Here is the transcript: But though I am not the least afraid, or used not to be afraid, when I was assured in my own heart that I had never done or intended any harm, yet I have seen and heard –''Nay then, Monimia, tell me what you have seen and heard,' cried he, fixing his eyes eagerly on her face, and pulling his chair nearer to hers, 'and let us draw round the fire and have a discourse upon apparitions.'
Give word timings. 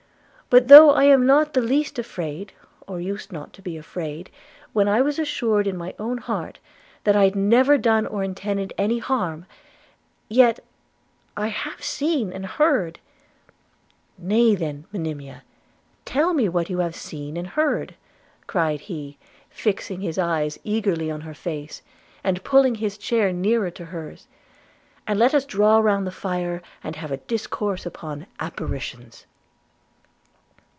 But 0.53 0.67
though 0.67 0.89
I 0.91 1.05
am 1.05 1.25
not 1.25 1.53
the 1.53 1.61
least 1.61 1.97
afraid, 1.97 2.51
or 2.85 2.99
used 2.99 3.31
not 3.31 3.53
to 3.53 3.61
be 3.61 3.77
afraid, 3.77 4.29
when 4.73 4.85
I 4.89 4.99
was 5.01 5.17
assured 5.17 5.65
in 5.65 5.77
my 5.77 5.95
own 5.97 6.17
heart 6.17 6.59
that 7.05 7.15
I 7.15 7.23
had 7.23 7.37
never 7.37 7.77
done 7.77 8.05
or 8.05 8.21
intended 8.21 8.73
any 8.77 8.99
harm, 8.99 9.45
yet 10.27 10.59
I 11.37 11.47
have 11.47 11.81
seen 11.81 12.33
and 12.33 12.45
heard 12.45 12.99
–''Nay 14.17 14.53
then, 14.55 14.85
Monimia, 14.91 15.43
tell 16.03 16.33
me 16.33 16.49
what 16.49 16.69
you 16.69 16.79
have 16.79 16.97
seen 16.97 17.37
and 17.37 17.47
heard,' 17.47 17.95
cried 18.45 18.81
he, 18.81 19.17
fixing 19.49 20.01
his 20.01 20.17
eyes 20.17 20.59
eagerly 20.65 21.09
on 21.09 21.21
her 21.21 21.33
face, 21.33 21.81
and 22.25 22.43
pulling 22.43 22.75
his 22.75 22.97
chair 22.97 23.31
nearer 23.31 23.71
to 23.71 23.85
hers, 23.85 24.27
'and 25.07 25.17
let 25.17 25.33
us 25.33 25.45
draw 25.45 25.79
round 25.79 26.05
the 26.05 26.11
fire 26.11 26.61
and 26.83 26.97
have 26.97 27.09
a 27.09 27.15
discourse 27.31 27.85
upon 27.85 28.27
apparitions.' 28.41 29.25